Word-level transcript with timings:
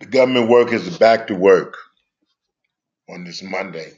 The 0.00 0.06
government 0.06 0.48
workers 0.48 0.88
are 0.94 0.98
back 0.98 1.28
to 1.28 1.34
work 1.34 1.76
on 3.10 3.24
this 3.24 3.42
Monday. 3.42 3.92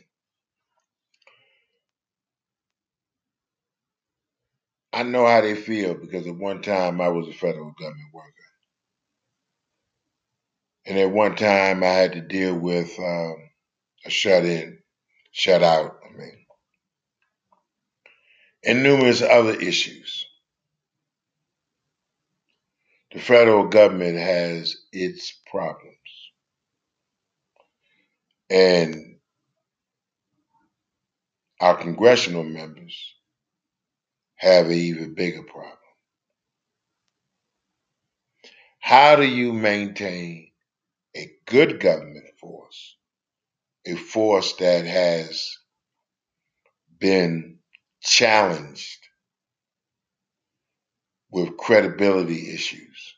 I 4.92 5.04
know 5.04 5.26
how 5.26 5.42
they 5.42 5.54
feel 5.56 5.94
because 5.94 6.26
at 6.26 6.36
one 6.36 6.62
time 6.62 7.00
I 7.00 7.08
was 7.08 7.28
a 7.28 7.32
federal 7.34 7.72
government 7.78 8.14
worker. 8.14 8.28
And 10.86 10.98
at 10.98 11.10
one 11.12 11.36
time 11.36 11.84
I 11.84 11.88
had 11.88 12.12
to 12.14 12.20
deal 12.22 12.56
with 12.58 12.98
um, 12.98 13.36
a 14.06 14.10
shut 14.10 14.44
in, 14.44 14.78
shut 15.32 15.62
out, 15.62 15.98
I 16.04 16.18
mean, 16.18 16.46
and 18.64 18.84
numerous 18.84 19.22
other 19.22 19.54
issues. 19.54 20.27
The 23.12 23.20
federal 23.20 23.68
government 23.68 24.18
has 24.18 24.76
its 24.92 25.32
problems. 25.50 25.94
And 28.50 29.18
our 31.60 31.76
congressional 31.76 32.44
members 32.44 32.96
have 34.36 34.66
an 34.66 34.72
even 34.72 35.14
bigger 35.14 35.42
problem. 35.42 35.72
How 38.80 39.16
do 39.16 39.24
you 39.24 39.52
maintain 39.52 40.50
a 41.16 41.30
good 41.46 41.80
government 41.80 42.26
force, 42.40 42.96
a 43.86 43.96
force 43.96 44.54
that 44.56 44.86
has 44.86 45.56
been 46.98 47.58
challenged 48.02 49.07
with 51.30 51.56
credibility 51.56 52.54
issues? 52.54 53.14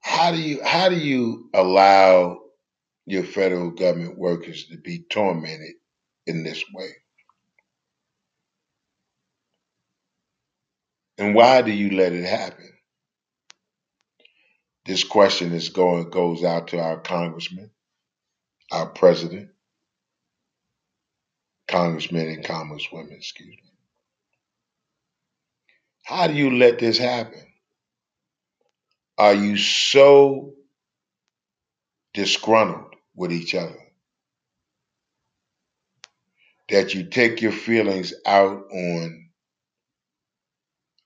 How 0.00 0.32
do 0.32 0.38
you 0.38 0.62
how 0.64 0.88
do 0.88 0.96
you 0.96 1.50
allow 1.54 2.40
your 3.06 3.24
federal 3.24 3.70
government 3.70 4.18
workers 4.18 4.66
to 4.66 4.78
be 4.78 5.04
tormented 5.10 5.74
in 6.26 6.42
this 6.44 6.64
way? 6.74 6.90
And 11.18 11.34
why 11.34 11.62
do 11.62 11.72
you 11.72 11.90
let 11.96 12.12
it 12.12 12.24
happen? 12.24 12.70
This 14.86 15.04
question 15.04 15.52
is 15.52 15.70
going 15.70 16.10
goes 16.10 16.44
out 16.44 16.68
to 16.68 16.80
our 16.80 16.98
congressman, 16.98 17.70
our 18.72 18.86
president, 18.86 19.50
congressmen 21.68 22.28
and 22.28 22.44
congresswomen, 22.44 23.12
excuse 23.12 23.56
me. 23.56 23.67
How 26.08 26.26
do 26.26 26.32
you 26.32 26.56
let 26.56 26.78
this 26.78 26.96
happen? 26.96 27.42
Are 29.18 29.34
you 29.34 29.58
so 29.58 30.54
disgruntled 32.14 32.94
with 33.14 33.30
each 33.30 33.54
other 33.54 33.76
that 36.70 36.94
you 36.94 37.04
take 37.04 37.42
your 37.42 37.52
feelings 37.52 38.14
out 38.24 38.62
on 38.72 39.28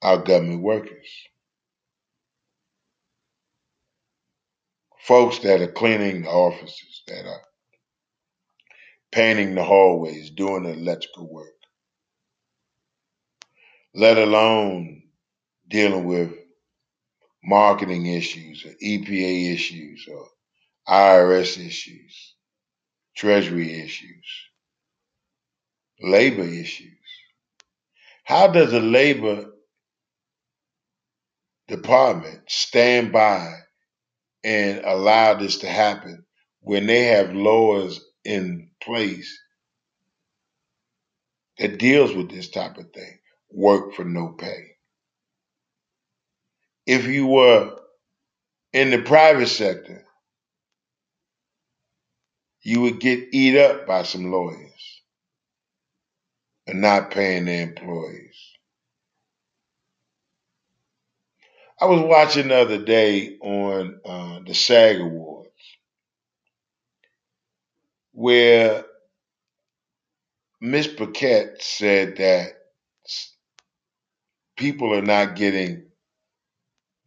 our 0.03 0.19
government 0.19 0.63
workers. 0.63 1.09
Folks 5.01 5.41
that 5.41 5.61
are 5.61 5.73
cleaning 5.73 6.23
the 6.23 6.29
offices, 6.29 7.03
that 7.09 7.27
are 7.27 7.43
painting 9.11 9.55
the 9.55 9.65
hallways, 9.65 10.31
doing 10.31 10.63
the 10.63 10.73
electrical 10.73 11.29
work, 11.29 11.55
let 13.95 14.19
alone 14.19 15.03
dealing 15.69 16.05
with 16.05 16.33
marketing 17.45 18.07
issues 18.07 18.65
or 18.65 18.71
EPA 18.83 19.53
issues 19.53 20.07
or 20.11 20.27
IRS 20.89 21.65
issues, 21.65 22.35
Treasury 23.17 23.83
issues, 23.83 24.27
labor 26.01 26.45
issues. 26.45 26.89
How 28.25 28.49
does 28.49 28.71
the 28.71 28.81
labor 28.81 29.53
department 31.69 32.41
stand 32.49 33.13
by 33.13 33.55
and 34.45 34.81
allow 34.85 35.35
this 35.35 35.59
to 35.59 35.69
happen 35.69 36.25
when 36.61 36.87
they 36.87 37.05
have 37.05 37.35
laws 37.35 38.01
in 38.25 38.71
place 38.83 39.39
that 41.59 41.79
deals 41.79 42.15
with 42.15 42.31
this 42.31 42.49
type 42.49 42.79
of 42.79 42.91
thing 42.93 43.19
work 43.53 43.95
for 43.95 44.05
no 44.05 44.29
pay. 44.29 44.77
If 46.87 47.07
you 47.07 47.27
were 47.27 47.77
in 48.73 48.91
the 48.91 49.03
private 49.03 49.49
sector 49.49 50.05
you 52.63 52.81
would 52.83 53.01
get 53.01 53.29
eat 53.33 53.59
up 53.59 53.87
by 53.87 54.03
some 54.03 54.31
lawyers 54.31 55.03
and 56.67 56.81
not 56.81 57.11
paying 57.11 57.45
their 57.47 57.63
employees. 57.63 58.37
I 61.81 61.87
was 61.87 62.01
watching 62.03 62.49
the 62.49 62.57
other 62.57 62.85
day 62.85 63.37
on 63.41 64.01
uh, 64.05 64.41
the 64.47 64.55
SAG 64.55 65.01
Awards 65.01 65.51
where 68.13 68.85
Miss 70.61 70.89
Arquette 70.89 71.61
said 71.63 72.17
that 72.19 72.53
people 74.63 74.95
are 74.95 75.03
not 75.03 75.37
getting 75.37 75.85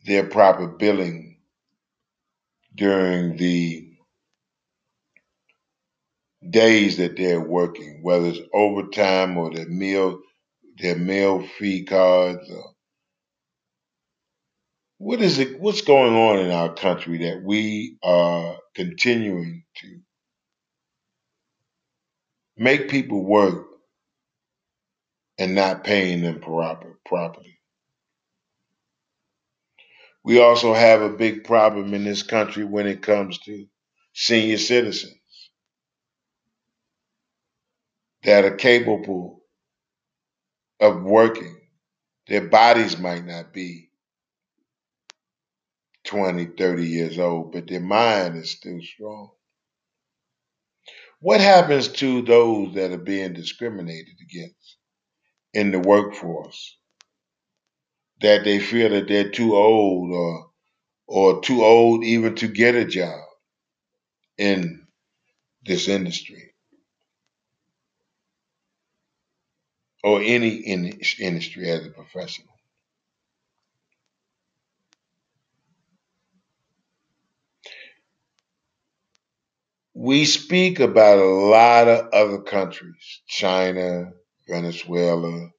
their 0.06 0.26
proper 0.28 0.68
billing 0.68 1.40
during 2.76 3.38
the 3.38 3.90
days 6.50 6.98
that 6.98 7.18
they're 7.18 7.42
working, 7.42 8.00
whether 8.04 8.28
it's 8.28 8.40
overtime 8.54 9.38
or 9.38 9.54
their 9.54 9.68
meal, 9.70 10.20
their 10.80 10.98
meal 10.98 11.48
fee 11.60 11.86
cards 11.86 12.50
what 15.00 15.22
is 15.22 15.40
it 15.40 15.60
what's 15.62 15.82
going 15.84 16.16
on 16.16 16.40
in 16.40 16.52
our 16.52 16.74
country 16.74 17.20
that 17.20 17.44
we 17.44 17.98
are 18.04 18.58
continuing 18.76 19.66
to 19.78 20.00
make 22.58 22.90
people 22.90 23.24
work 23.24 23.68
and 25.38 25.56
not 25.56 25.84
paying 25.84 26.22
them 26.22 26.40
proper, 26.40 27.00
properly. 27.06 27.60
We 30.24 30.40
also 30.42 30.74
have 30.74 31.02
a 31.02 31.10
big 31.10 31.44
problem 31.44 31.94
in 31.94 32.04
this 32.04 32.24
country 32.24 32.64
when 32.66 32.88
it 32.88 33.02
comes 33.02 33.38
to 33.40 33.68
senior 34.14 34.58
citizens 34.58 35.16
that 38.24 38.46
are 38.46 38.56
capable 38.56 39.42
of 40.80 41.04
working. 41.04 41.58
Their 42.28 42.48
bodies 42.48 42.98
might 42.98 43.26
not 43.26 43.54
be 43.54 43.90
20, 46.06 46.46
30 46.46 46.86
years 46.86 47.20
old, 47.20 47.52
but 47.52 47.68
their 47.68 47.82
mind 47.82 48.38
is 48.38 48.52
still 48.52 48.80
strong. 48.82 49.32
What 51.20 51.42
happens 51.42 51.88
to 51.90 52.22
those 52.24 52.76
that 52.76 52.92
are 52.92 52.98
being 52.98 53.34
discriminated 53.34 54.16
against 54.22 54.75
in 55.56 55.72
the 55.72 55.80
workforce? 55.80 56.78
That 58.22 58.44
they 58.44 58.60
feel 58.60 58.90
that 58.92 59.08
they're 59.08 59.32
too 59.32 59.56
old 59.56 60.12
or 60.12 60.52
or 61.08 61.42
too 61.42 61.64
old 61.64 62.04
even 62.04 62.36
to 62.36 62.48
get 62.48 62.76
a 62.76 62.86
job 62.86 63.24
in 64.38 64.88
this 65.66 65.88
industry 65.88 66.54
or 70.04 70.22
any 70.22 70.50
in 70.50 71.00
industry 71.20 71.70
as 71.70 71.86
a 71.86 71.90
professional. 71.92 72.56
we 79.96 80.26
speak 80.26 80.80
about 80.82 81.18
a 81.18 81.26
lot 81.26 81.88
of 81.88 82.10
other 82.14 82.42
countries 82.42 83.22
China, 83.28 84.12
Venezuela, 84.48 85.50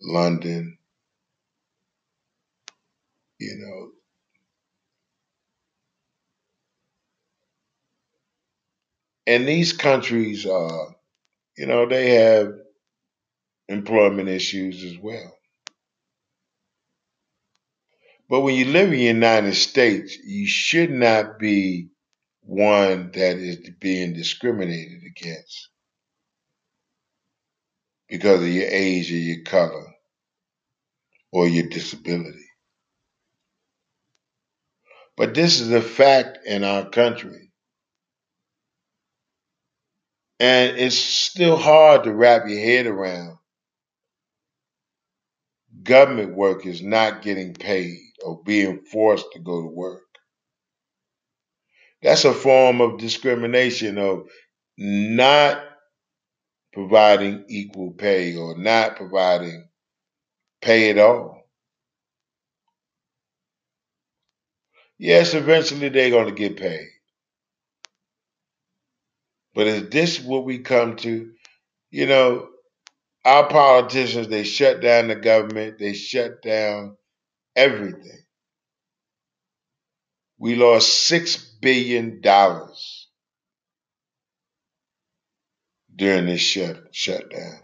London, 0.00 0.78
you 3.38 3.56
know. 3.58 3.90
And 9.26 9.46
these 9.48 9.72
countries, 9.72 10.46
uh, 10.46 10.86
you 11.56 11.66
know, 11.66 11.86
they 11.88 12.10
have 12.14 12.52
employment 13.68 14.28
issues 14.28 14.84
as 14.84 14.98
well. 14.98 15.34
But 18.28 18.40
when 18.42 18.54
you 18.54 18.66
live 18.66 18.86
in 18.86 18.90
the 18.92 19.04
United 19.04 19.54
States, 19.54 20.16
you 20.24 20.46
should 20.46 20.90
not 20.90 21.38
be 21.38 21.88
one 22.42 23.10
that 23.12 23.38
is 23.38 23.58
being 23.80 24.14
discriminated 24.14 25.02
against 25.06 25.68
because 28.08 28.42
of 28.42 28.48
your 28.48 28.68
age 28.68 29.10
or 29.12 29.16
your 29.16 29.44
color 29.44 29.86
or 31.32 31.46
your 31.48 31.68
disability. 31.68 32.46
But 35.16 35.34
this 35.34 35.60
is 35.60 35.72
a 35.72 35.82
fact 35.82 36.38
in 36.46 36.64
our 36.64 36.88
country. 36.88 37.52
And 40.40 40.78
it's 40.78 40.96
still 40.96 41.56
hard 41.56 42.04
to 42.04 42.14
wrap 42.14 42.48
your 42.48 42.60
head 42.60 42.86
around 42.86 43.38
government 45.82 46.34
work 46.34 46.66
is 46.66 46.82
not 46.82 47.22
getting 47.22 47.54
paid 47.54 47.98
or 48.24 48.42
being 48.44 48.80
forced 48.80 49.26
to 49.32 49.38
go 49.38 49.62
to 49.62 49.68
work. 49.68 50.02
That's 52.02 52.24
a 52.24 52.32
form 52.32 52.80
of 52.80 52.98
discrimination 52.98 53.98
of 53.98 54.28
not 54.76 55.62
providing 56.72 57.44
equal 57.48 57.92
pay 57.92 58.36
or 58.36 58.56
not 58.58 58.96
providing 58.96 59.68
pay 60.62 60.90
at 60.90 60.98
all. 60.98 61.42
Yes, 64.98 65.34
eventually 65.34 65.88
they're 65.90 66.10
going 66.10 66.28
to 66.28 66.34
get 66.34 66.56
paid. 66.58 66.88
But 69.54 69.66
is 69.66 69.90
this 69.90 70.20
what 70.20 70.44
we 70.44 70.60
come 70.60 70.96
to? 70.98 71.32
You 71.90 72.06
know, 72.06 72.48
our 73.24 73.48
politicians, 73.48 74.28
they 74.28 74.44
shut 74.44 74.80
down 74.80 75.08
the 75.08 75.16
government, 75.16 75.78
they 75.78 75.94
shut 75.94 76.42
down 76.42 76.96
everything. 77.56 78.24
We 80.38 80.56
lost 80.56 81.10
$6 81.10 81.60
billion 81.60 82.22
during 85.98 86.26
this 86.26 86.42
shut, 86.42 86.78
shutdown. 86.92 87.60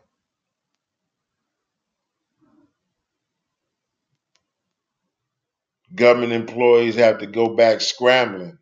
Government 5.95 6.33
employees 6.33 6.97
have 6.97 7.19
to 7.21 7.27
go 7.27 7.57
back 7.57 7.81
scrambling 7.81 8.59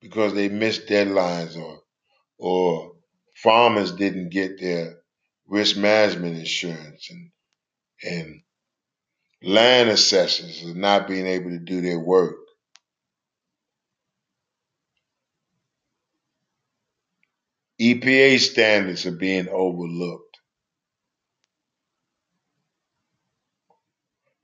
because 0.00 0.34
they 0.34 0.48
missed 0.48 0.86
deadlines 0.88 1.56
or 1.56 1.80
or 2.38 2.92
farmers 3.36 3.92
didn't 3.92 4.30
get 4.30 4.60
their 4.60 4.96
risk 5.48 5.76
management 5.76 6.38
insurance 6.38 7.10
and 7.10 7.30
and 8.04 8.42
land 9.42 9.90
assessors 9.90 10.64
are 10.64 10.74
not 10.74 11.08
being 11.08 11.26
able 11.26 11.50
to 11.50 11.60
do 11.60 11.80
their 11.82 12.00
work. 12.00 12.36
EPA 17.80 18.38
standards 18.40 19.06
are 19.06 19.12
being 19.12 19.48
overlooked. 19.48 20.38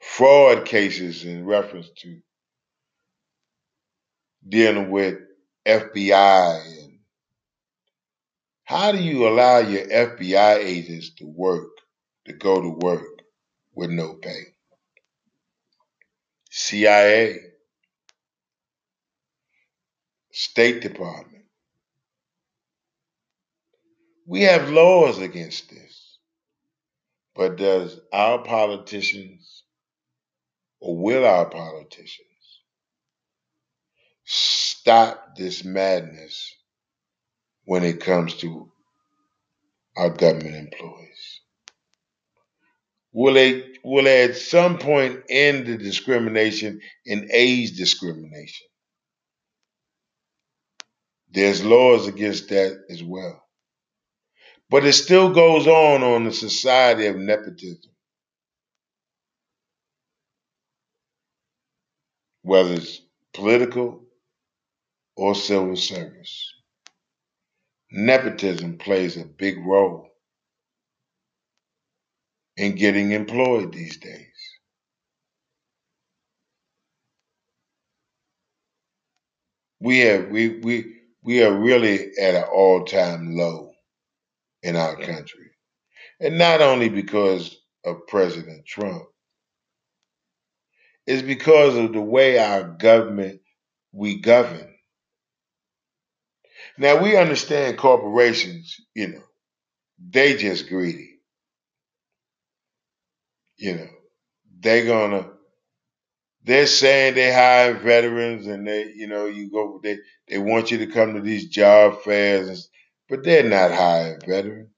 Fraud 0.01 0.65
cases 0.65 1.25
in 1.25 1.45
reference 1.45 1.91
to 1.99 2.21
dealing 4.49 4.91
with 4.91 5.19
FBI 5.67 6.63
and 6.85 6.99
how 8.65 8.93
do 8.93 8.99
you 8.99 9.29
allow 9.29 9.59
your 9.59 9.87
FBI 9.87 10.59
agents 10.59 11.11
to 11.17 11.27
work, 11.27 11.69
to 12.27 12.33
go 12.33 12.61
to 12.61 12.71
work 12.71 13.23
with 13.75 13.91
no 13.91 14.15
pay? 14.15 14.55
CIA, 16.51 17.39
State 20.33 20.81
Department. 20.81 21.44
We 24.27 24.43
have 24.43 24.71
laws 24.71 25.19
against 25.19 25.71
this. 25.71 26.19
But 27.35 27.57
does 27.57 28.01
our 28.13 28.45
politicians, 28.45 29.65
or 30.81 30.97
will 30.97 31.25
our 31.27 31.47
politicians, 31.47 32.29
stop 34.25 35.37
this 35.37 35.65
madness 35.65 36.55
when 37.65 37.85
it 37.85 38.01
comes 38.01 38.35
to 38.37 38.71
our 39.97 40.11
government 40.11 40.55
employees? 40.57 41.41
Will 43.13 43.35
they 43.35 43.65
will 43.85 44.05
they 44.05 44.25
at 44.25 44.37
some 44.37 44.79
point 44.79 45.23
end 45.29 45.67
the 45.67 45.77
discrimination 45.77 46.81
and 47.07 47.31
age 47.33 47.77
discrimination? 47.77 48.67
There's 51.31 51.65
laws 51.65 52.09
against 52.09 52.49
that 52.51 52.85
as 52.91 53.03
well. 53.03 53.44
But 54.75 54.85
it 54.85 54.95
still 54.95 55.33
goes 55.33 55.69
on 55.69 56.03
on 56.03 56.25
the 56.25 56.33
society 56.33 57.07
of 57.07 57.15
nepotism. 57.15 57.93
Whether 62.43 62.75
it's 62.75 63.01
political 63.33 64.03
or 65.17 65.37
civil 65.37 65.77
service. 65.77 66.53
Nepotism 67.93 68.79
plays 68.79 69.17
a 69.17 69.25
big 69.25 69.65
role 69.65 70.09
in 72.57 72.75
getting 72.75 73.13
employed 73.13 73.73
these 73.73 73.99
days. 73.99 74.27
We 79.79 80.01
have 80.01 80.31
we 80.31 80.59
we 80.59 80.97
we 81.23 81.45
are 81.45 81.57
really 81.57 82.19
at 82.19 82.35
an 82.35 82.43
all-time 82.53 83.37
low 83.37 83.74
in 84.65 84.77
our 84.77 84.97
country. 84.97 85.53
And 86.21 86.39
not 86.39 86.63
only 86.63 86.89
because 86.91 87.57
of 87.85 88.07
President 88.09 88.67
Trump, 88.67 89.05
it's 91.07 91.23
because 91.23 91.77
of 91.77 91.93
the 91.93 92.01
way 92.03 92.39
our 92.39 92.65
government 92.65 93.41
we 93.93 94.21
govern. 94.21 94.75
Now 96.79 97.03
we 97.03 97.17
understand 97.17 97.79
corporations, 97.79 98.77
you 98.95 99.09
know, 99.09 99.23
they 100.11 100.37
just 100.37 100.69
greedy 100.69 101.11
you 103.59 103.77
know, 103.77 103.89
they're 104.61 104.87
gonna 104.87 105.31
they're 106.45 106.67
saying 106.67 107.15
they 107.15 107.33
hire 107.33 107.75
veterans 107.75 108.47
and 108.47 108.67
they, 108.67 108.93
you 108.95 109.07
know, 109.09 109.27
you 109.27 109.51
go 109.51 109.81
they 109.83 109.99
they 110.29 110.39
want 110.39 110.71
you 110.71 110.79
to 110.79 110.87
come 110.89 111.15
to 111.15 111.21
these 111.23 111.49
job 111.49 112.03
fairs, 112.03 112.49
and, 112.49 112.59
but 113.09 113.25
they're 113.25 113.49
not 113.49 113.73
hiring 113.73 114.21
veterans. 114.27 114.71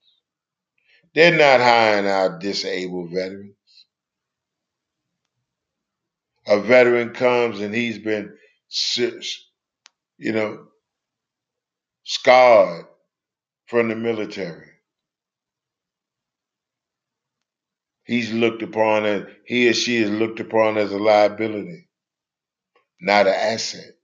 They're 1.15 1.37
not 1.37 1.61
hiring 1.61 2.07
our 2.07 2.39
disabled 2.39 3.11
veterans. 3.13 3.55
A 6.47 6.61
veteran 6.61 7.11
comes 7.11 7.61
and 7.61 7.75
he's 7.75 7.99
been, 7.99 8.37
you 10.19 10.33
know, 10.33 10.67
scarred 12.05 12.87
from 13.67 13.89
the 13.89 13.97
military. 13.97 14.69
he's 18.07 18.33
looked 18.33 18.63
upon 18.63 19.05
as 19.05 19.23
he 19.47 19.69
or 19.69 19.75
she 19.75 19.97
is 19.99 20.11
looked 20.11 20.41
upon 20.41 20.79
as 20.79 20.93
a 20.93 20.99
liability, 20.99 21.89
not 23.01 23.27
an 23.27 23.35
asset. 23.35 23.96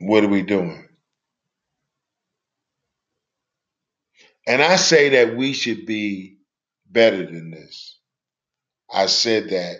What 0.00 0.24
are 0.24 0.28
we 0.28 0.42
doing? 0.42 0.88
And 4.46 4.62
I 4.62 4.76
say 4.76 5.08
that 5.10 5.36
we 5.36 5.52
should 5.54 5.86
be 5.86 6.38
better 6.90 7.24
than 7.26 7.50
this. 7.50 7.98
I 8.92 9.06
said 9.06 9.50
that 9.50 9.76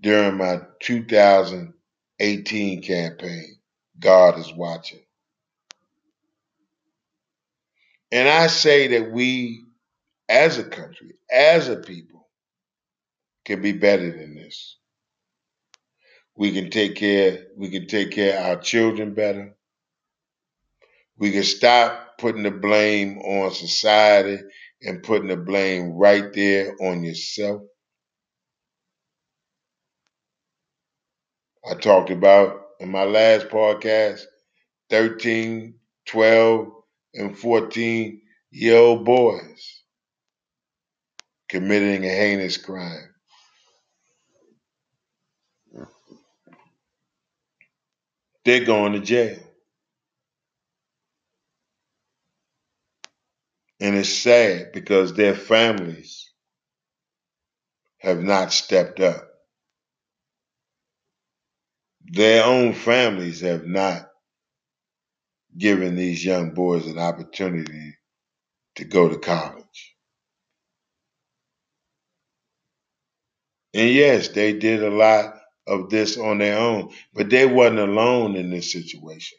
during 0.00 0.36
my 0.38 0.60
2018 0.80 2.82
campaign. 2.82 3.56
God 3.98 4.38
is 4.38 4.52
watching. 4.54 5.00
And 8.12 8.28
I 8.28 8.48
say 8.48 8.88
that 8.88 9.12
we, 9.12 9.64
as 10.28 10.58
a 10.58 10.64
country, 10.64 11.14
as 11.30 11.68
a 11.68 11.76
people, 11.76 12.28
can 13.44 13.62
be 13.62 13.72
better 13.72 14.10
than 14.10 14.34
this. 14.34 14.76
We 16.40 16.52
can 16.52 16.70
take 16.70 16.96
care, 16.96 17.48
we 17.54 17.68
can 17.68 17.86
take 17.86 18.12
care 18.12 18.38
of 18.40 18.46
our 18.46 18.62
children 18.62 19.12
better. 19.12 19.54
We 21.18 21.32
can 21.32 21.42
stop 21.42 22.16
putting 22.16 22.44
the 22.44 22.50
blame 22.50 23.18
on 23.18 23.52
society 23.52 24.42
and 24.80 25.02
putting 25.02 25.28
the 25.28 25.36
blame 25.36 25.92
right 25.92 26.32
there 26.32 26.74
on 26.80 27.04
yourself. 27.04 27.60
I 31.70 31.74
talked 31.74 32.08
about 32.10 32.58
in 32.80 32.90
my 32.90 33.04
last 33.04 33.48
podcast 33.48 34.22
13, 34.88 35.74
12, 36.06 36.68
and 37.16 37.38
14 37.38 38.22
year 38.50 38.78
old 38.78 39.04
boys 39.04 39.82
committing 41.50 42.04
a 42.04 42.08
heinous 42.08 42.56
crime. 42.56 43.09
They're 48.50 48.64
going 48.64 48.94
to 48.94 48.98
jail. 48.98 49.38
And 53.78 53.94
it's 53.94 54.08
sad 54.08 54.72
because 54.72 55.14
their 55.14 55.36
families 55.36 56.32
have 57.98 58.20
not 58.20 58.52
stepped 58.52 58.98
up. 58.98 59.22
Their 62.12 62.42
own 62.44 62.72
families 62.72 63.42
have 63.42 63.66
not 63.66 64.08
given 65.56 65.94
these 65.94 66.24
young 66.24 66.52
boys 66.52 66.88
an 66.88 66.98
opportunity 66.98 67.94
to 68.74 68.84
go 68.84 69.08
to 69.08 69.18
college. 69.18 69.96
And 73.74 73.90
yes, 73.90 74.26
they 74.30 74.54
did 74.54 74.82
a 74.82 74.90
lot 74.90 75.39
of 75.66 75.90
this 75.90 76.18
on 76.18 76.38
their 76.38 76.58
own, 76.58 76.90
but 77.14 77.30
they 77.30 77.46
wasn't 77.46 77.80
alone 77.80 78.36
in 78.36 78.50
this 78.50 78.72
situation. 78.72 79.38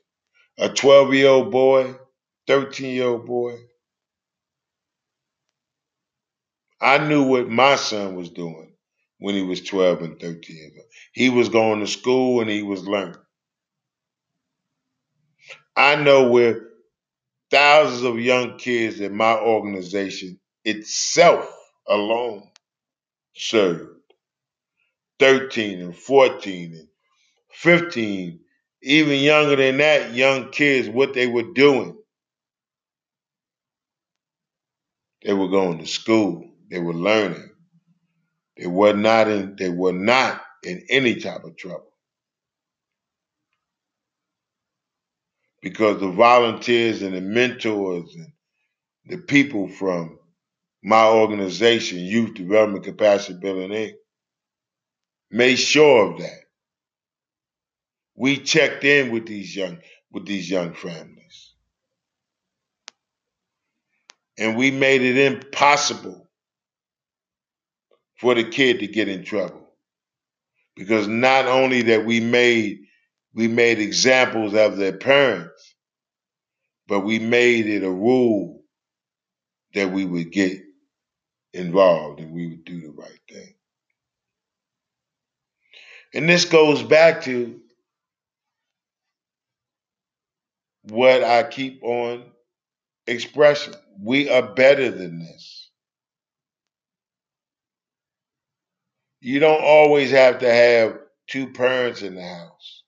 A 0.60 0.70
12 0.70 1.14
year 1.14 1.30
old 1.30 1.52
boy, 1.52 1.96
13 2.48 2.96
year 2.96 3.08
old 3.08 3.26
boy, 3.26 3.58
I 6.82 6.98
knew 7.08 7.24
what 7.24 7.50
my 7.50 7.76
son 7.76 8.16
was 8.16 8.30
doing 8.30 8.74
when 9.20 9.36
he 9.36 9.44
was 9.44 9.62
12 9.62 10.02
and 10.02 10.20
13 10.20 10.56
years 10.58 10.74
old. 10.78 10.88
He 11.14 11.30
was 11.30 11.50
going 11.50 11.80
to 11.82 11.88
school 11.88 12.42
and 12.42 12.50
he 12.50 12.64
was 12.64 12.88
learning. 12.88 13.18
I 15.76 15.96
know 15.96 16.30
where 16.30 16.70
thousands 17.52 18.04
of 18.04 18.20
young 18.20 18.58
kids 18.58 19.00
in 19.00 19.16
my 19.16 19.36
organization 19.40 20.40
itself 20.66 21.50
alone 21.88 22.50
served 23.36 24.01
13 25.22 25.82
and 25.82 25.96
14 25.96 26.74
and 26.74 26.88
15, 27.54 28.40
even 28.82 29.20
younger 29.20 29.56
than 29.56 29.78
that, 29.78 30.16
young 30.16 30.50
kids, 30.50 30.90
what 30.90 31.14
they 31.14 31.28
were 31.28 31.54
doing. 31.54 31.96
They 35.24 35.34
were 35.34 35.50
going 35.50 35.78
to 35.78 35.86
school. 35.86 36.50
They 36.72 36.80
were 36.80 36.96
learning. 36.96 37.52
They 38.58 38.68
were 38.68 38.94
not 38.94 39.28
in 39.28 39.56
they 39.58 39.70
were 39.70 39.94
not 39.94 40.42
in 40.64 40.86
any 40.90 41.16
type 41.16 41.44
of 41.44 41.56
trouble. 41.58 41.92
Because 45.62 46.00
the 46.02 46.12
volunteers 46.12 47.04
and 47.04 47.16
the 47.16 47.22
mentors 47.22 48.16
and 48.16 48.34
the 49.06 49.18
people 49.20 49.68
from 49.68 50.18
my 50.84 51.06
organization, 51.06 52.00
Youth 52.00 52.34
Development 52.34 52.84
Capacity 52.84 53.40
Building 53.40 53.70
Inc., 53.70 53.94
made 55.32 55.58
sure 55.58 56.12
of 56.14 56.20
that. 56.20 56.40
We 58.16 58.38
checked 58.38 58.84
in 58.84 59.12
with 59.12 59.28
these 59.28 59.56
young 59.56 59.80
with 60.12 60.26
these 60.28 60.50
young 60.50 60.74
families. 60.74 61.54
And 64.38 64.58
we 64.58 64.72
made 64.72 65.02
it 65.02 65.18
impossible 65.18 66.30
for 68.20 68.36
the 68.36 68.44
kid 68.46 68.80
to 68.80 68.88
get 68.88 69.10
in 69.10 69.24
trouble. 69.26 69.70
Because 70.76 71.08
not 71.08 71.48
only 71.48 71.84
that 71.84 72.06
we 72.06 72.20
made 72.20 72.80
we 73.34 73.48
made 73.48 73.80
examples 73.80 74.54
of 74.56 74.78
their 74.78 74.98
parents, 74.98 75.76
but 76.88 77.02
we 77.02 77.20
made 77.20 77.68
it 77.68 77.84
a 77.84 77.92
rule 77.92 78.62
that 79.74 79.92
we 79.92 80.06
would 80.06 80.32
get 80.32 80.60
involved 81.54 82.20
and 82.20 82.34
we 82.34 82.48
would 82.48 82.66
do 82.66 82.82
the 82.82 82.92
right 82.92 83.20
thing. 83.30 83.51
And 86.14 86.28
this 86.28 86.46
goes 86.46 86.84
back 86.84 87.24
to 87.24 87.60
what 90.84 91.24
I 91.24 91.44
keep 91.44 91.84
on 91.84 92.24
expressing. 93.08 93.74
We 94.00 94.30
are 94.30 94.54
better 94.54 94.92
than 94.92 95.20
this. 95.20 95.70
You 99.22 99.40
don't 99.40 99.64
always 99.64 100.12
have 100.12 100.40
to 100.40 100.52
have 100.52 100.98
two 101.28 101.52
parents 101.54 102.02
in 102.02 102.16
the 102.16 102.24
house 102.24 102.84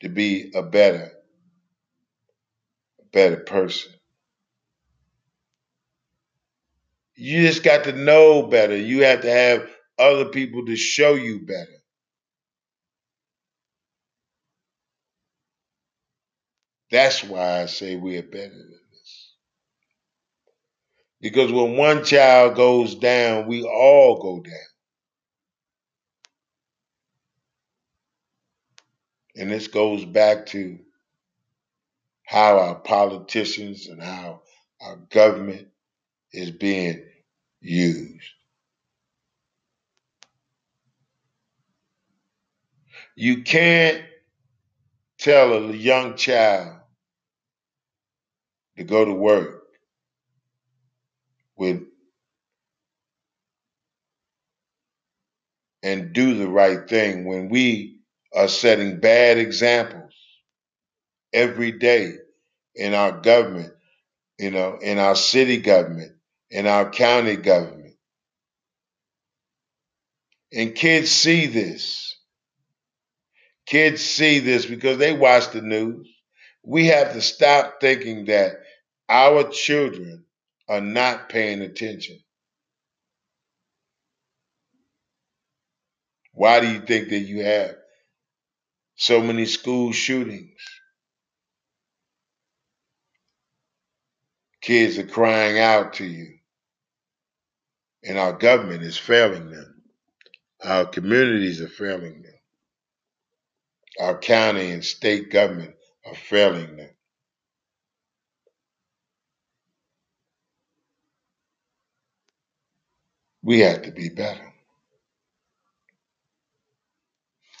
to 0.00 0.08
be 0.08 0.52
a 0.54 0.62
better, 0.62 1.12
a 3.00 3.04
better 3.12 3.38
person. 3.38 3.92
You 7.16 7.46
just 7.46 7.62
got 7.62 7.84
to 7.84 7.92
know 7.92 8.42
better. 8.42 8.76
You 8.76 9.04
have 9.04 9.22
to 9.22 9.30
have 9.30 9.68
other 9.98 10.26
people 10.26 10.66
to 10.66 10.76
show 10.76 11.14
you 11.14 11.40
better. 11.46 11.83
That's 16.94 17.24
why 17.24 17.62
I 17.62 17.66
say 17.66 17.96
we 17.96 18.16
are 18.18 18.22
better 18.22 18.50
than 18.50 18.70
this. 18.92 19.32
Because 21.20 21.50
when 21.50 21.76
one 21.76 22.04
child 22.04 22.54
goes 22.54 22.94
down, 22.94 23.48
we 23.48 23.64
all 23.64 24.22
go 24.22 24.40
down. 24.40 24.54
And 29.34 29.50
this 29.50 29.66
goes 29.66 30.04
back 30.04 30.46
to 30.46 30.78
how 32.22 32.60
our 32.60 32.76
politicians 32.76 33.88
and 33.88 34.00
how 34.00 34.42
our 34.80 34.94
government 35.10 35.66
is 36.30 36.52
being 36.52 37.02
used. 37.60 38.22
You 43.16 43.42
can't 43.42 44.00
tell 45.18 45.54
a 45.54 45.72
young 45.72 46.14
child 46.14 46.73
to 48.76 48.84
go 48.84 49.04
to 49.04 49.12
work 49.14 49.62
with 51.56 51.82
and 55.82 56.12
do 56.12 56.34
the 56.36 56.48
right 56.48 56.88
thing 56.88 57.24
when 57.24 57.48
we 57.50 58.00
are 58.34 58.48
setting 58.48 59.00
bad 59.00 59.38
examples 59.38 60.12
every 61.32 61.72
day 61.72 62.14
in 62.74 62.94
our 62.94 63.12
government, 63.20 63.72
you 64.38 64.50
know, 64.50 64.78
in 64.80 64.98
our 64.98 65.14
city 65.14 65.58
government, 65.58 66.12
in 66.50 66.66
our 66.66 66.90
county 66.90 67.36
government. 67.36 67.94
And 70.52 70.74
kids 70.74 71.10
see 71.10 71.46
this. 71.46 72.16
Kids 73.66 74.02
see 74.02 74.40
this 74.40 74.66
because 74.66 74.98
they 74.98 75.12
watch 75.12 75.50
the 75.50 75.62
news. 75.62 76.08
We 76.64 76.86
have 76.86 77.12
to 77.14 77.20
stop 77.20 77.80
thinking 77.80 78.26
that 78.26 78.63
our 79.08 79.44
children 79.50 80.24
are 80.68 80.80
not 80.80 81.28
paying 81.28 81.60
attention. 81.62 82.18
Why 86.32 86.60
do 86.60 86.70
you 86.70 86.80
think 86.80 87.10
that 87.10 87.20
you 87.20 87.44
have 87.44 87.76
so 88.96 89.20
many 89.20 89.46
school 89.46 89.92
shootings. 89.92 90.60
Kids 94.62 94.98
are 94.98 95.06
crying 95.06 95.58
out 95.58 95.94
to 95.94 96.04
you. 96.04 96.38
And 98.04 98.18
our 98.18 98.32
government 98.32 98.82
is 98.82 98.96
failing 98.96 99.50
them. 99.50 99.82
Our 100.62 100.86
communities 100.86 101.60
are 101.60 101.68
failing 101.68 102.22
them. 102.22 102.32
Our 104.00 104.18
county 104.18 104.70
and 104.70 104.84
state 104.84 105.30
government 105.30 105.74
are 106.06 106.14
failing 106.14 106.76
them. 106.76 106.90
We 113.44 113.60
have 113.60 113.82
to 113.82 113.92
be 113.92 114.08
better. 114.08 114.52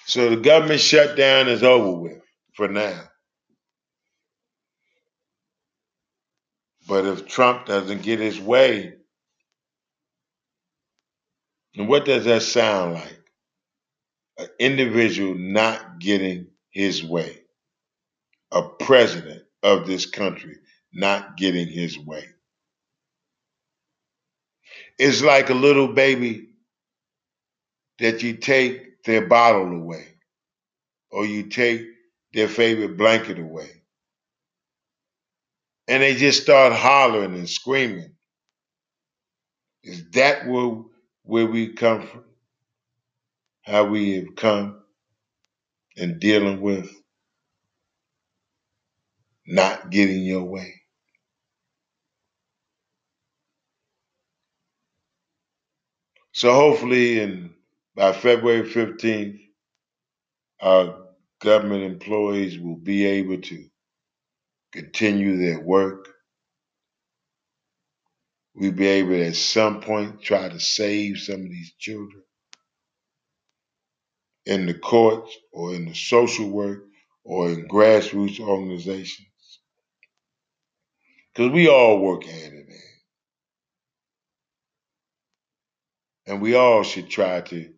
So 0.06 0.30
the 0.30 0.36
government 0.36 0.80
shutdown 0.80 1.48
is 1.48 1.62
over 1.62 1.92
with 2.00 2.22
for 2.54 2.68
now. 2.68 3.02
But 6.88 7.06
if 7.06 7.26
Trump 7.26 7.66
doesn't 7.66 8.02
get 8.02 8.20
his 8.20 8.40
way, 8.40 8.94
and 11.76 11.88
what 11.88 12.04
does 12.04 12.24
that 12.24 12.42
sound 12.42 12.94
like? 12.94 13.20
An 14.38 14.48
individual 14.58 15.34
not 15.36 15.98
getting 16.00 16.48
his 16.70 17.04
way. 17.04 17.38
A 18.52 18.62
president 18.62 19.42
of 19.62 19.86
this 19.86 20.06
country 20.06 20.56
not 20.92 21.36
getting 21.36 21.68
his 21.68 21.98
way. 21.98 22.24
It's 24.98 25.22
like 25.22 25.50
a 25.50 25.54
little 25.54 25.88
baby 25.92 26.48
that 27.98 28.22
you 28.22 28.34
take 28.36 29.02
their 29.04 29.26
bottle 29.26 29.72
away, 29.72 30.06
or 31.10 31.24
you 31.26 31.44
take 31.44 31.82
their 32.32 32.48
favorite 32.48 32.96
blanket 32.96 33.38
away. 33.38 33.70
And 35.88 36.02
they 36.02 36.14
just 36.14 36.42
start 36.42 36.72
hollering 36.72 37.34
and 37.34 37.48
screaming. 37.48 38.14
Is 39.82 40.04
that 40.12 40.46
where, 40.46 40.82
where 41.24 41.46
we 41.46 41.74
come 41.74 42.06
from? 42.06 42.24
How 43.62 43.84
we 43.84 44.14
have 44.14 44.34
come 44.36 44.80
in 45.96 46.18
dealing 46.18 46.60
with 46.60 46.90
not 49.46 49.90
getting 49.90 50.24
your 50.24 50.44
way?–..––––––––––––––––––––––––––––––––––––––––––––––––––––––––––––––––––––––––––––––––––––––––––––––––––––––––––––– 50.44 50.82
So 56.34 56.52
hopefully, 56.52 57.20
in 57.20 57.54
by 57.94 58.12
February 58.12 58.68
15th, 58.68 59.40
our 60.60 61.06
government 61.40 61.84
employees 61.84 62.58
will 62.58 62.76
be 62.76 63.06
able 63.06 63.40
to 63.40 63.64
continue 64.72 65.36
their 65.36 65.60
work. 65.60 66.08
We'll 68.56 68.72
be 68.72 68.88
able 68.88 69.10
to, 69.10 69.28
at 69.28 69.36
some 69.36 69.80
point, 69.80 70.22
try 70.22 70.48
to 70.48 70.58
save 70.58 71.18
some 71.18 71.42
of 71.42 71.50
these 71.50 71.72
children 71.78 72.24
in 74.44 74.66
the 74.66 74.74
courts 74.74 75.36
or 75.52 75.74
in 75.74 75.86
the 75.86 75.94
social 75.94 76.50
work 76.50 76.84
or 77.24 77.50
in 77.50 77.68
grassroots 77.68 78.40
organizations. 78.40 79.28
Because 81.32 81.52
we 81.52 81.68
all 81.68 82.00
work 82.00 82.24
hand 82.24 82.54
in 82.54 82.66
hand. 82.66 82.83
And 86.26 86.40
we 86.40 86.54
all 86.54 86.82
should 86.82 87.10
try 87.10 87.42
to 87.42 87.70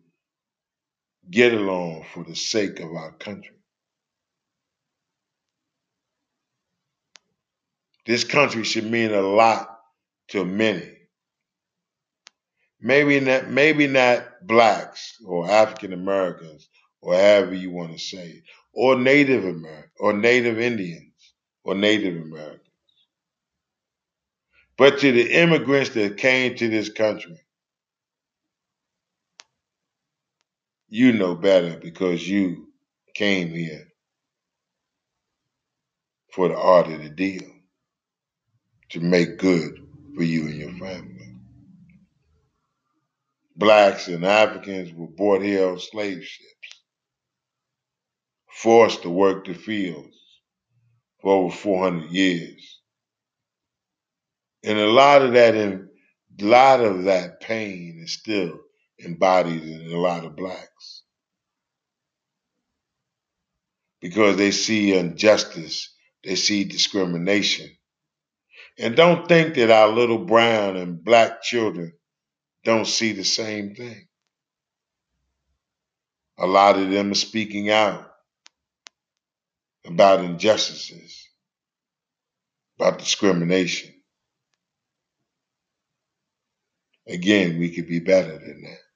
get 1.29 1.53
along 1.53 2.05
for 2.13 2.23
the 2.23 2.35
sake 2.35 2.79
of 2.79 2.93
our 2.93 3.11
country. 3.13 3.55
This 8.05 8.23
country 8.23 8.63
should 8.63 8.85
mean 8.85 9.13
a 9.13 9.21
lot 9.21 9.77
to 10.29 10.45
many. 10.45 10.93
Maybe 12.79 13.19
not, 13.19 13.49
maybe 13.49 13.87
not 13.87 14.45
blacks 14.45 15.17
or 15.25 15.49
African 15.49 15.91
Americans 15.91 16.69
or 17.01 17.15
however 17.15 17.53
you 17.53 17.71
want 17.71 17.91
to 17.91 17.99
say 17.99 18.27
it, 18.27 18.43
or 18.73 18.95
Native 18.95 19.43
American 19.43 19.91
or 19.99 20.13
Native 20.13 20.59
Indians 20.59 21.33
or 21.63 21.75
Native 21.75 22.15
Americans. 22.21 22.61
But 24.77 24.99
to 24.99 25.11
the 25.11 25.31
immigrants 25.31 25.89
that 25.91 26.17
came 26.17 26.55
to 26.55 26.69
this 26.69 26.89
country, 26.89 27.39
you 30.89 31.11
know 31.11 31.35
better 31.35 31.77
because 31.77 32.27
you 32.27 32.67
came 33.13 33.49
here 33.49 33.87
for 36.31 36.47
the 36.47 36.57
art 36.57 36.87
of 36.87 37.01
the 37.03 37.09
deal 37.09 37.43
to 38.89 38.99
make 38.99 39.37
good 39.37 39.85
for 40.15 40.23
you 40.23 40.45
and 40.47 40.55
your 40.55 40.71
family. 40.73 41.35
Blacks 43.55 44.07
and 44.07 44.23
Africans 44.23 44.93
were 44.93 45.07
brought 45.07 45.41
here 45.41 45.67
on 45.67 45.79
slave 45.79 46.23
ships, 46.23 46.83
forced 48.49 49.01
to 49.01 49.09
work 49.09 49.45
the 49.45 49.55
fields 49.55 50.15
for 51.21 51.33
over 51.33 51.55
400 51.55 52.11
years. 52.11 52.81
And 54.63 54.77
a 54.77 54.87
lot 54.87 55.23
of 55.23 55.33
that, 55.33 55.55
a 55.55 55.81
lot 56.39 56.81
of 56.81 57.05
that 57.05 57.41
pain 57.41 57.99
is 58.03 58.13
still 58.13 58.59
embodied 58.99 59.63
in 59.63 59.91
a 59.91 59.97
lot 59.97 60.25
of 60.25 60.35
blacks 60.35 61.03
because 64.01 64.37
they 64.37 64.51
see 64.51 64.95
injustice, 64.95 65.93
they 66.23 66.35
see 66.35 66.63
discrimination. 66.63 67.69
And 68.79 68.95
don't 68.95 69.27
think 69.27 69.55
that 69.55 69.71
our 69.71 69.87
little 69.87 70.19
brown 70.19 70.77
and 70.77 71.03
black 71.03 71.41
children 71.41 71.93
don't 72.63 72.85
see 72.85 73.13
the 73.13 73.23
same 73.23 73.73
thing. 73.75 74.07
A 76.37 76.45
lot 76.45 76.77
of 76.77 76.91
them 76.91 77.11
are 77.11 77.15
speaking 77.15 77.71
out 77.71 78.07
about 79.85 80.23
injustices, 80.23 81.27
about 82.79 82.99
discrimination. 82.99 83.93
Again, 87.07 87.57
we 87.57 87.69
could 87.71 87.87
be 87.87 87.99
better 87.99 88.37
than 88.37 88.61
that. 88.63 88.86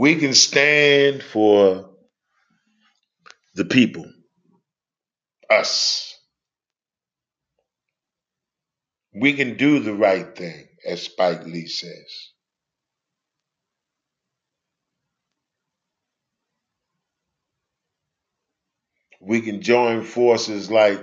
We 0.00 0.16
can 0.16 0.32
stand 0.34 1.22
for 1.22 1.90
the 3.54 3.66
people, 3.66 4.06
us. 5.50 6.16
We 9.14 9.34
can 9.34 9.56
do 9.58 9.80
the 9.80 9.94
right 9.94 10.36
thing, 10.36 10.68
as 10.86 11.02
Spike 11.02 11.46
Lee 11.46 11.66
says. 11.66 12.30
We 19.20 19.42
can 19.42 19.62
join 19.62 20.04
forces 20.04 20.70
like 20.70 21.00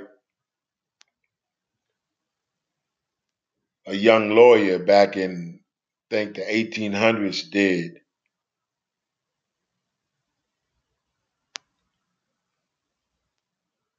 a 3.88 3.96
young 3.96 4.32
lawyer 4.32 4.80
back 4.80 5.18
in, 5.18 5.62
I 6.12 6.16
think, 6.16 6.36
the 6.36 6.42
1800s 6.44 7.52
did. 7.52 8.00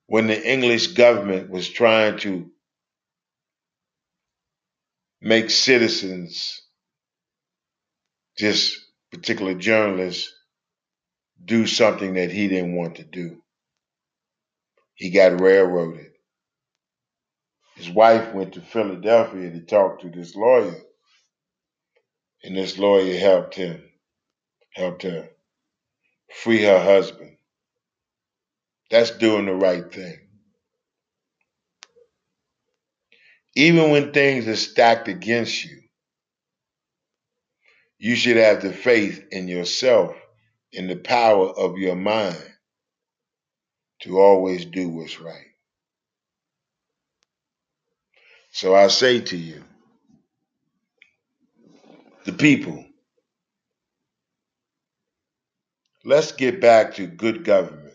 When 0.09 0.29
the 0.29 0.43
English 0.53 0.89
government 0.89 1.51
was 1.51 1.69
trying 1.69 2.19
to 2.21 2.51
make 5.21 5.51
citizens, 5.51 6.63
just 8.39 8.79
particular 9.13 9.55
journalists, 9.55 10.33
do 11.45 11.67
something 11.67 12.15
that 12.15 12.31
he 12.33 12.49
didn't 12.49 12.77
want 12.77 12.97
to 12.97 13.05
do. 13.05 13.43
He 14.95 15.11
got 15.11 15.41
railroaded. 15.41 16.13
His 17.77 17.91
wife 17.91 18.35
went 18.35 18.55
to 18.55 18.63
Philadelphia 18.63 19.51
to 19.53 19.61
talk 19.63 20.01
to 20.03 20.11
this 20.11 20.37
lawyer, 20.37 20.77
and 22.45 22.57
this 22.57 22.79
lawyer 22.79 23.19
helped 23.19 23.55
him, 23.57 23.83
helped 24.75 25.05
her 25.05 25.31
free 26.35 26.63
her 26.65 26.83
husband. 26.83 27.38
That's 28.91 29.11
doing 29.11 29.47
the 29.47 29.55
right 29.55 29.93
thing. 29.93 30.19
Even 33.57 33.91
when 33.91 34.13
things 34.13 34.47
are 34.49 34.57
stacked 34.57 35.09
against 35.09 35.65
you, 35.65 35.81
you 37.99 38.17
should 38.17 38.37
have 38.37 38.63
the 38.63 38.73
faith 38.73 39.27
in 39.33 39.49
yourself, 39.49 40.17
in 40.73 40.87
the 40.87 40.97
power 40.97 41.49
of 41.49 41.79
your 41.79 41.97
mind 41.97 42.43
to 44.03 44.21
always 44.21 44.65
do 44.65 44.89
what's 44.89 45.21
right. 45.21 45.47
So 48.53 48.75
I 48.75 48.89
say 48.89 49.21
to 49.21 49.37
you, 49.37 49.65
the 52.25 52.33
people, 52.33 52.85
let's 56.05 56.33
get 56.33 56.61
back 56.61 56.95
to 56.95 57.07
good 57.07 57.45
government. 57.45 57.88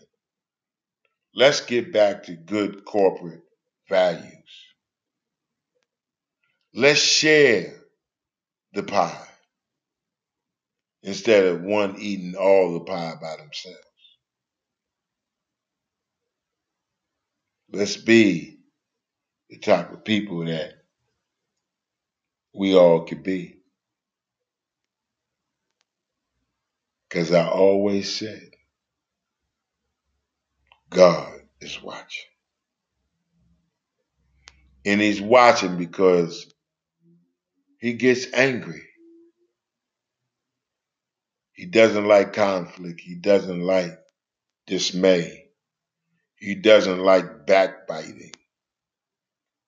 Let's 1.36 1.60
get 1.62 1.92
back 1.92 2.24
to 2.24 2.34
good 2.34 2.84
corporate 2.84 3.42
values. 3.88 4.32
Let's 6.74 7.00
share 7.00 7.74
the 8.72 8.84
pie 8.84 9.28
instead 11.02 11.44
of 11.46 11.62
one 11.62 11.96
eating 11.98 12.36
all 12.36 12.74
the 12.74 12.80
pie 12.80 13.14
by 13.20 13.36
themselves. 13.36 13.78
Let's 17.72 17.96
be 17.96 18.58
the 19.50 19.58
type 19.58 19.92
of 19.92 20.04
people 20.04 20.44
that 20.46 20.72
we 22.54 22.76
all 22.76 23.04
could 23.04 23.24
be. 23.24 23.56
Because 27.08 27.32
I 27.32 27.48
always 27.48 28.14
said, 28.14 28.53
God 30.94 31.32
is 31.60 31.82
watching. 31.82 32.24
And 34.86 35.00
he's 35.00 35.20
watching 35.20 35.76
because 35.76 36.52
he 37.80 37.94
gets 37.94 38.32
angry. 38.32 38.82
He 41.52 41.66
doesn't 41.66 42.06
like 42.06 42.32
conflict. 42.32 43.00
He 43.00 43.16
doesn't 43.16 43.60
like 43.60 43.98
dismay. 44.66 45.46
He 46.36 46.54
doesn't 46.54 46.98
like 46.98 47.46
backbiting. 47.46 48.32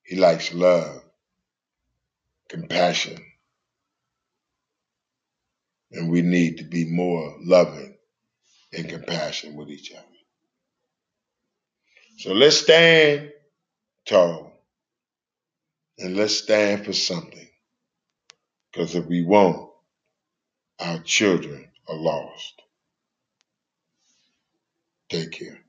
He 0.04 0.16
likes 0.16 0.54
love, 0.54 1.02
compassion. 2.48 3.18
And 5.90 6.10
we 6.10 6.22
need 6.22 6.58
to 6.58 6.64
be 6.64 6.84
more 6.84 7.36
loving 7.42 7.96
and 8.72 8.88
compassionate 8.88 9.56
with 9.56 9.70
each 9.70 9.92
other. 9.92 10.15
So 12.18 12.32
let's 12.32 12.56
stand 12.56 13.30
tall 14.06 14.50
and 15.98 16.16
let's 16.16 16.38
stand 16.38 16.86
for 16.86 16.94
something. 16.94 17.48
Because 18.72 18.94
if 18.94 19.04
we 19.06 19.22
won't, 19.22 19.70
our 20.78 20.98
children 21.00 21.68
are 21.88 21.96
lost. 21.96 22.62
Take 25.10 25.32
care. 25.32 25.60